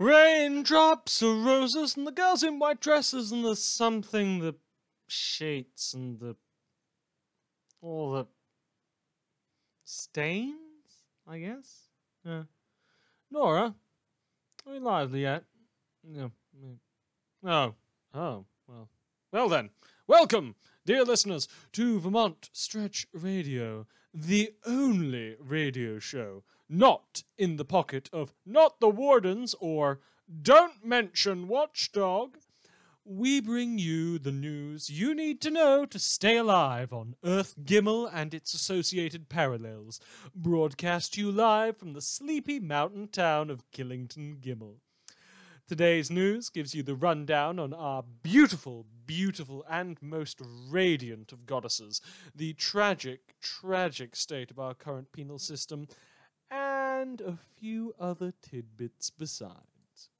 [0.00, 4.54] Raindrops of roses and the girls in white dresses and the something, the
[5.08, 6.36] sheets and the
[7.82, 8.26] all the
[9.84, 11.90] stains, I guess.
[12.24, 12.44] Yeah.
[13.30, 13.74] Nora,
[14.66, 15.44] are you lively yet?
[16.02, 16.32] No.
[16.58, 16.78] mm.
[17.44, 17.74] Oh.
[18.14, 18.46] Oh.
[18.66, 18.88] Well.
[19.32, 19.68] Well then,
[20.06, 20.54] welcome,
[20.86, 28.32] dear listeners, to Vermont Stretch Radio, the only radio show not in the pocket of
[28.46, 30.00] not the wardens or
[30.42, 32.38] don't mention watchdog.
[33.04, 38.08] We bring you the news you need to know to stay alive on Earth Gimmel
[38.12, 39.98] and its associated parallels,
[40.32, 44.76] broadcast you live from the sleepy mountain town of Killington Gimmel.
[45.66, 52.00] Today's news gives you the rundown on our beautiful, beautiful, and most radiant of goddesses,
[52.34, 55.86] the tragic, tragic state of our current penal system,
[57.00, 60.10] and a few other tidbits besides.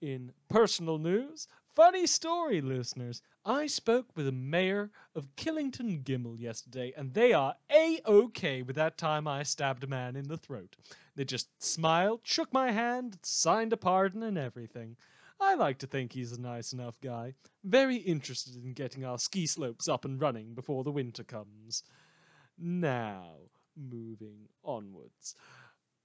[0.00, 3.20] In personal news, funny story, listeners.
[3.44, 8.74] I spoke with the mayor of Killington Gimmel yesterday, and they are a okay with
[8.76, 10.76] that time I stabbed a man in the throat.
[11.14, 14.96] They just smiled, shook my hand, signed a pardon, and everything.
[15.38, 19.46] I like to think he's a nice enough guy, very interested in getting our ski
[19.46, 21.82] slopes up and running before the winter comes.
[22.56, 23.26] Now,
[23.76, 25.34] moving onwards.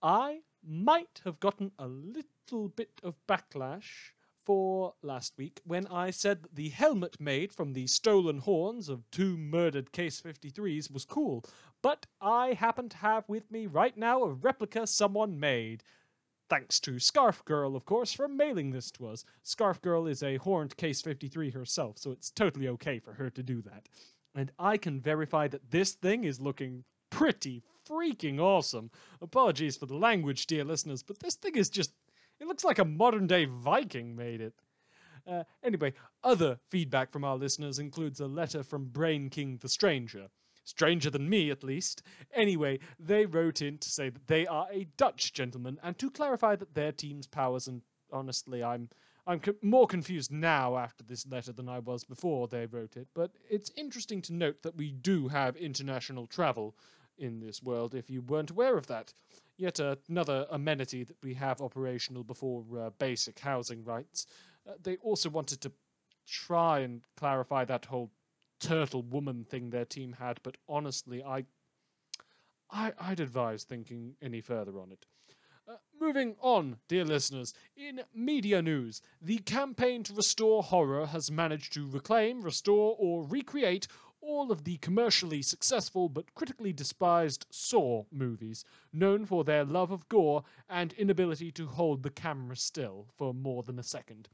[0.07, 4.13] I might have gotten a little bit of backlash
[4.45, 9.03] for last week when I said that the helmet made from the stolen horns of
[9.11, 11.43] two murdered Case 53s was cool,
[11.81, 15.83] but I happen to have with me right now a replica someone made.
[16.49, 19.25] Thanks to Scarf Girl, of course, for mailing this to us.
[19.43, 23.43] Scarf Girl is a horned Case 53 herself, so it's totally okay for her to
[23.43, 23.89] do that.
[24.33, 28.91] And I can verify that this thing is looking pretty freaking awesome.
[29.21, 31.93] Apologies for the language, dear listeners, but this thing is just.
[32.39, 34.53] It looks like a modern day Viking made it.
[35.27, 35.93] Uh, anyway,
[36.23, 40.27] other feedback from our listeners includes a letter from Brain King the Stranger.
[40.63, 42.03] Stranger than me, at least.
[42.33, 46.55] Anyway, they wrote in to say that they are a Dutch gentleman and to clarify
[46.55, 47.81] that their team's powers, and
[48.11, 48.89] honestly, I'm.
[49.29, 53.09] I'm co- more confused now after this letter than I was before they wrote it,
[53.13, 56.77] but it's interesting to note that we do have international travel
[57.17, 59.13] in this world if you weren't aware of that.
[59.57, 64.27] Yet another amenity that we have operational before uh, basic housing rights.
[64.67, 65.71] Uh, they also wanted to
[66.27, 68.11] try and clarify that whole
[68.59, 71.45] turtle woman thing their team had, but honestly, I,
[72.71, 75.05] I I'd advise thinking any further on it.
[75.69, 81.73] Uh, moving on, dear listeners, in media news, the campaign to restore horror has managed
[81.73, 83.87] to reclaim, restore, or recreate
[84.21, 90.07] all of the commercially successful but critically despised Saw movies, known for their love of
[90.09, 94.29] gore and inability to hold the camera still for more than a second.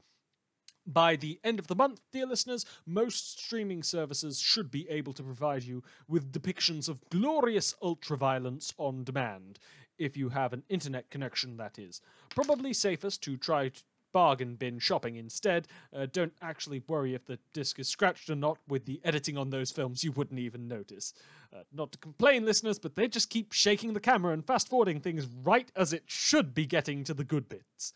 [0.86, 5.22] By the end of the month, dear listeners, most streaming services should be able to
[5.22, 9.58] provide you with depictions of glorious ultraviolence on demand,
[9.96, 12.02] if you have an internet connection, that is.
[12.28, 13.70] Probably safest to try
[14.14, 15.68] bargain bin shopping instead.
[15.94, 18.58] Uh, don't actually worry if the disc is scratched or not.
[18.68, 21.12] With the editing on those films, you wouldn't even notice.
[21.54, 25.00] Uh, not to complain, listeners, but they just keep shaking the camera and fast forwarding
[25.00, 27.92] things right as it should be getting to the good bits.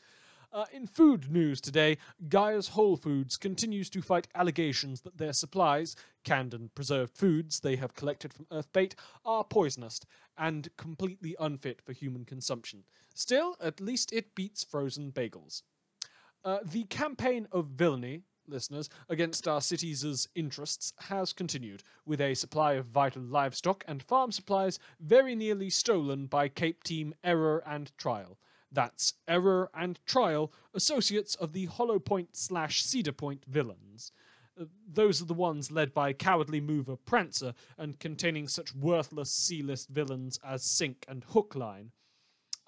[0.50, 5.94] Uh, in food news today, Gaia's Whole Foods continues to fight allegations that their supplies,
[6.24, 10.00] canned and preserved foods they have collected from Earth Bet, are poisonous
[10.38, 12.82] and completely unfit for human consumption.
[13.14, 15.62] Still, at least it beats frozen bagels.
[16.44, 22.74] Uh, the campaign of villainy, listeners, against our cities' interests has continued, with a supply
[22.74, 28.38] of vital livestock and farm supplies very nearly stolen by Cape Team Error and Trial.
[28.70, 34.12] That's Error and Trial, associates of the Hollow Point slash Cedar Point villains.
[34.60, 39.88] Uh, those are the ones led by cowardly mover Prancer and containing such worthless C-list
[39.88, 41.92] villains as Sink and Hookline.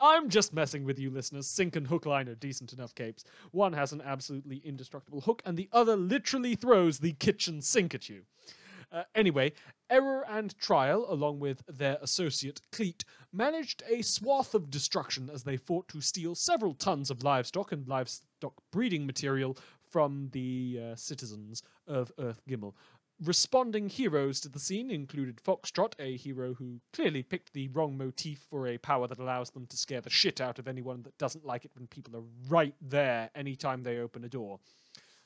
[0.00, 1.47] I'm just messing with you, listeners.
[1.47, 3.25] Sink and Hookline are decent enough capes.
[3.51, 8.09] One has an absolutely indestructible hook, and the other literally throws the kitchen sink at
[8.09, 8.22] you.
[8.92, 9.53] Uh, anyway,
[9.89, 15.57] Error and Trial, along with their associate Cleet, managed a swath of destruction as they
[15.57, 19.57] fought to steal several tons of livestock and livestock breeding material
[19.91, 22.75] from the uh, citizens of Earth Gimmel.
[23.22, 28.39] Responding heroes to the scene included Foxtrot, a hero who clearly picked the wrong motif
[28.49, 31.45] for a power that allows them to scare the shit out of anyone that doesn't
[31.45, 34.59] like it when people are right there anytime they open a door.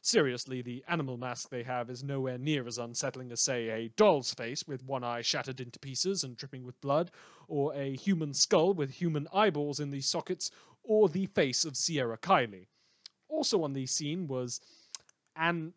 [0.03, 4.35] Seriously, the animal mask they have is nowhere near as unsettling as, say, a doll's
[4.35, 7.13] face with one eye shattered into pieces and dripping with blood,
[7.47, 10.51] or a human skull with human eyeballs in the sockets,
[10.83, 12.67] or the face of Sierra Kiley.
[13.29, 14.61] Also on the scene was
[15.37, 15.75] Antares.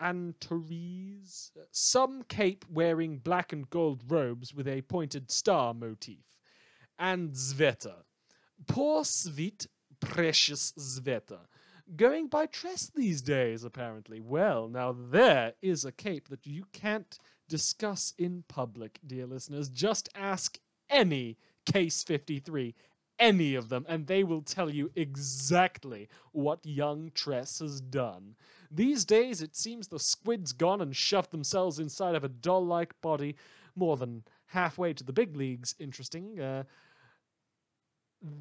[0.00, 1.50] Antares.
[1.70, 6.24] Some cape wearing black and gold robes with a pointed star motif.
[6.98, 8.02] And Sveta.
[8.66, 9.66] Poor sweet,
[10.00, 11.40] precious Sveta.
[11.96, 14.20] Going by Tress these days, apparently.
[14.20, 17.18] Well, now there is a cape that you can't
[17.48, 19.68] discuss in public, dear listeners.
[19.68, 20.58] Just ask
[20.90, 22.74] any Case 53
[23.18, 28.36] any of them, and they will tell you exactly what young Tress has done.
[28.70, 33.00] These days, it seems the squid's gone and shoved themselves inside of a doll like
[33.00, 33.36] body
[33.74, 35.74] more than halfway to the big leagues.
[35.78, 36.40] Interesting.
[36.40, 36.64] Uh,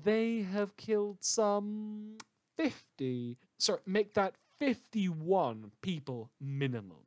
[0.04, 2.18] they have killed some
[2.58, 3.38] 50.
[3.58, 6.98] Sorry, make that 51 people minimum.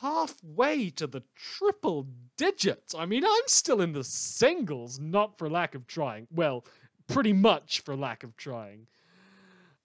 [0.00, 2.06] Halfway to the triple
[2.36, 2.94] digits.
[2.94, 6.28] I mean, I'm still in the singles, not for lack of trying.
[6.30, 6.64] Well,
[7.08, 8.86] pretty much for lack of trying.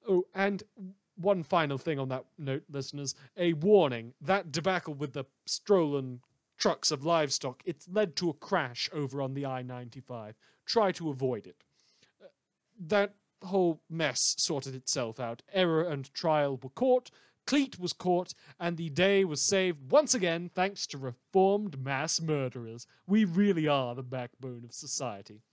[0.07, 0.63] Oh, and
[1.17, 6.21] one final thing on that note, listeners a warning that debacle with the stolen
[6.57, 10.35] trucks of livestock, it's led to a crash over on the I 95.
[10.65, 11.57] Try to avoid it.
[12.21, 12.27] Uh,
[12.87, 15.41] that whole mess sorted itself out.
[15.53, 17.11] Error and trial were caught,
[17.45, 22.87] Cleet was caught, and the day was saved once again thanks to reformed mass murderers.
[23.05, 25.43] We really are the backbone of society.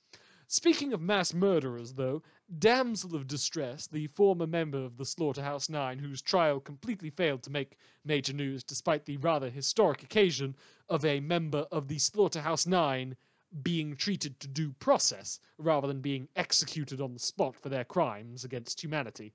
[0.52, 2.22] Speaking of mass murderers, though,
[2.58, 7.50] Damsel of Distress, the former member of the Slaughterhouse Nine, whose trial completely failed to
[7.50, 10.54] make major news despite the rather historic occasion
[10.90, 13.16] of a member of the Slaughterhouse Nine
[13.62, 18.44] being treated to due process rather than being executed on the spot for their crimes
[18.44, 19.32] against humanity.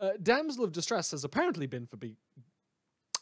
[0.00, 2.16] Uh, Damsel of Distress has apparently been forbi-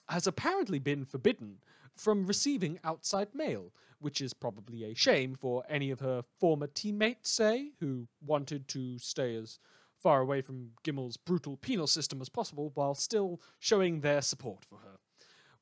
[0.08, 1.58] has apparently been forbidden
[2.00, 7.30] from receiving outside mail, which is probably a shame for any of her former teammates,
[7.30, 9.58] say, who wanted to stay as
[9.98, 14.78] far away from Gimmel's brutal penal system as possible while still showing their support for
[14.78, 14.96] her.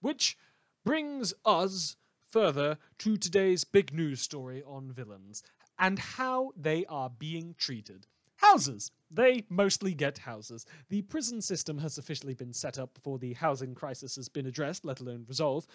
[0.01, 0.39] Which
[0.85, 1.97] brings us
[2.31, 5.43] further to today's big news story on villains
[5.77, 8.07] and how they are being treated.
[8.37, 8.93] Houses.
[9.11, 10.65] They mostly get houses.
[10.89, 14.85] The prison system has officially been set up before the housing crisis has been addressed,
[14.85, 15.69] let alone resolved.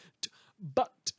[0.64, 1.12] But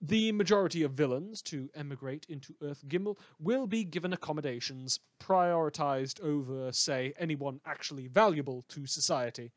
[0.00, 6.70] the majority of villains to emigrate into Earth Gimmel will be given accommodations prioritized over,
[6.70, 9.52] say, anyone actually valuable to society.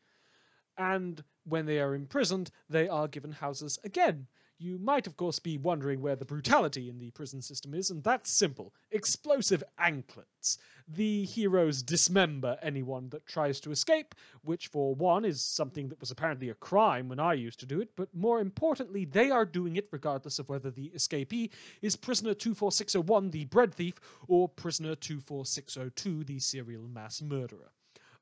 [0.77, 4.27] And when they are imprisoned, they are given houses again,
[4.59, 8.03] you might, of course, be wondering where the brutality in the prison system is, and
[8.03, 10.57] that's simple explosive anklets.
[10.89, 16.11] The heroes dismember anyone that tries to escape, which, for one, is something that was
[16.11, 19.75] apparently a crime when I used to do it, but more importantly, they are doing
[19.75, 21.49] it regardless of whether the escapee
[21.81, 23.95] is prisoner 24601, the bread thief,
[24.29, 27.71] or prisoner 24602, the serial mass murderer.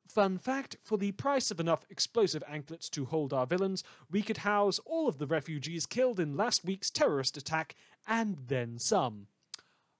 [0.07, 4.37] Fun fact for the price of enough explosive anklets to hold our villains, we could
[4.37, 7.75] house all of the refugees killed in last week's terrorist attack
[8.07, 9.27] and then some.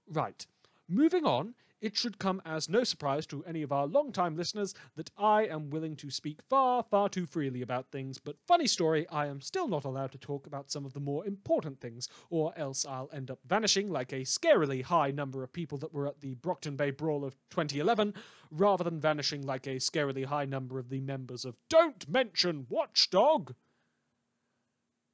[0.07, 0.45] Right.
[0.88, 5.12] Moving on, it should come as no surprise to any of our long-time listeners that
[5.18, 9.27] I am willing to speak far, far too freely about things, but funny story, I
[9.27, 12.86] am still not allowed to talk about some of the more important things, or else
[12.86, 16.36] I'll end up vanishing like a scarily high number of people that were at the
[16.36, 18.13] Brockton Bay Brawl of 2011,
[18.51, 23.53] rather than vanishing like a scarily high number of the members of Don't Mention Watchdog.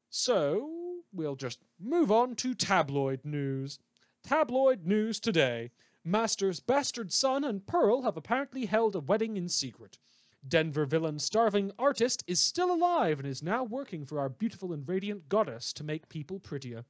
[0.10, 3.80] So, we'll just move on to tabloid news.
[4.24, 5.72] Tabloid news today.
[6.03, 10.00] Master's bastard son and Pearl have apparently held a wedding in secret.
[10.48, 14.88] Denver villain Starving Artist is still alive and is now working for our beautiful and
[14.89, 16.86] radiant goddess to make people prettier.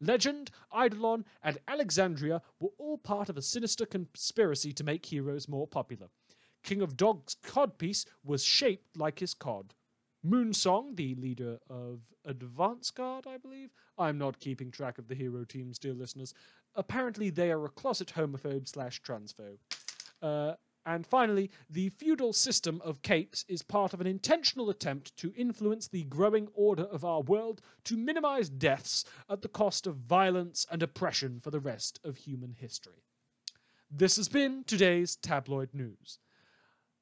[0.00, 5.66] Legend, Eidolon, and Alexandria were all part of a sinister conspiracy to make heroes more
[5.66, 6.06] popular.
[6.62, 9.74] King of Dogs' codpiece was shaped like his cod.
[10.24, 13.70] Moonsong, the leader of Advance Guard, I believe.
[13.98, 16.32] I'm not keeping track of the hero teams, dear listeners.
[16.74, 19.58] Apparently, they are a closet homophobe slash transphobe.
[20.20, 20.54] Uh,
[20.86, 25.88] and finally, the feudal system of capes is part of an intentional attempt to influence
[25.88, 30.82] the growing order of our world to minimize deaths at the cost of violence and
[30.82, 33.02] oppression for the rest of human history.
[33.90, 36.18] This has been today's tabloid news.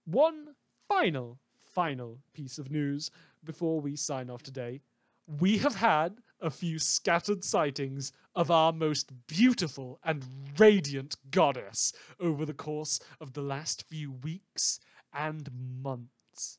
[0.04, 0.54] One
[0.88, 1.38] final
[1.72, 3.10] final piece of news
[3.44, 4.80] before we sign off today.
[5.26, 10.24] We have had a few scattered sightings of our most beautiful and
[10.58, 14.80] radiant goddess over the course of the last few weeks
[15.14, 15.48] and
[15.82, 16.58] months.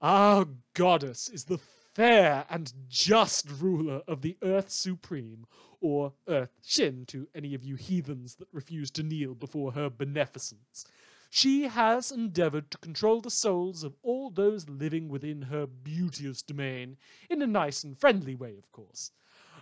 [0.00, 1.60] Our goddess is the
[1.94, 5.46] fair and just ruler of the Earth Supreme,
[5.80, 10.86] or Earth Shin to any of you heathens that refuse to kneel before her beneficence.
[11.34, 16.98] She has endeavored to control the souls of all those living within her beauteous domain,
[17.30, 19.12] in a nice and friendly way, of course.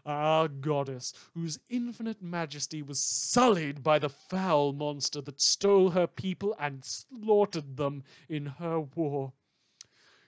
[0.05, 6.57] Our goddess, whose infinite majesty was sullied by the foul monster that stole her people
[6.59, 9.33] and slaughtered them in her war.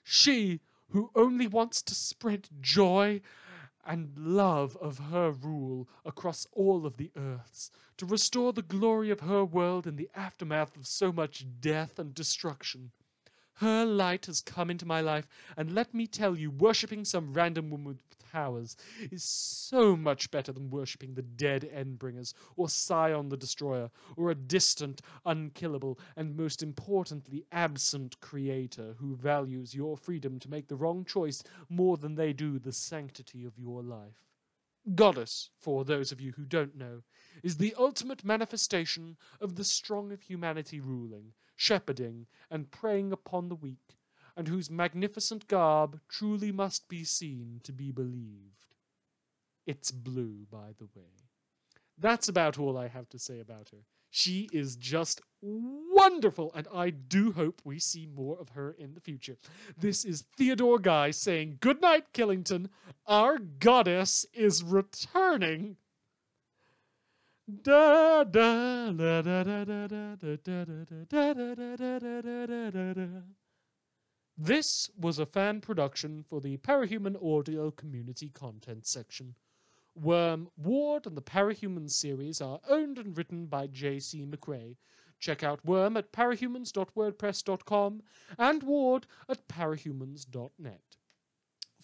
[0.05, 3.21] She, who only wants to spread joy
[3.85, 9.21] and love of her rule across all of the earths, to restore the glory of
[9.21, 12.91] her world in the aftermath of so much death and destruction.
[13.57, 17.71] Her light has come into my life, and let me tell you, worshipping some random
[17.71, 18.77] woman with powers
[19.11, 24.35] is so much better than worshipping the dead Endbringers, or Scion the Destroyer, or a
[24.35, 31.05] distant, unkillable, and most importantly, absent creator who values your freedom to make the wrong
[31.05, 34.25] choice more than they do the sanctity of your life.
[34.95, 37.03] Goddess, for those of you who don't know,
[37.43, 43.55] is the ultimate manifestation of the strong of humanity ruling, shepherding, and preying upon the
[43.55, 43.97] weak,
[44.37, 48.75] and whose magnificent garb truly must be seen to be believed.
[49.67, 51.29] It's blue, by the way.
[51.99, 53.85] That's about all I have to say about her.
[54.11, 59.01] She is just wonderful, and I do hope we see more of her in the
[59.01, 59.39] future.
[59.79, 62.69] This is Theodore Guy saying, Good night, Killington.
[63.07, 65.79] Our goddess is returning.
[67.49, 70.65] Da da da da da da da da da
[71.05, 73.23] da da da da
[74.39, 79.35] This was a fan production for the Parahuman Audio Community Content section.
[79.97, 84.25] Worm, Ward, and the Parahuman series are owned and written by J.C.
[84.25, 84.77] McCrae.
[85.19, 88.03] Check out Worm at parahumans.wordpress.com
[88.39, 90.92] and Ward at parahumans.net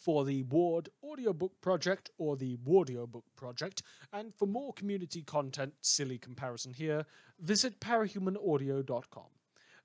[0.09, 6.17] for the Ward Audiobook Project or the Wardiobook Project, and for more community content, silly
[6.17, 7.05] comparison here,
[7.39, 9.27] visit parahumanaudio.com.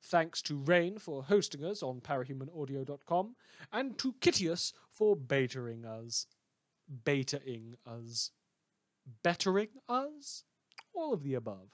[0.01, 3.35] Thanks to Rain for hosting us on parahumanaudio.com,
[3.73, 6.27] and to Kitius for betaing us.
[7.03, 8.31] Betaing us.
[9.23, 10.45] Bettering us?
[10.93, 11.67] All of the above.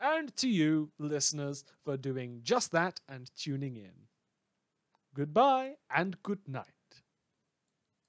[0.00, 4.08] And to you, listeners, for doing just that and tuning in.
[5.12, 6.73] Goodbye and good night.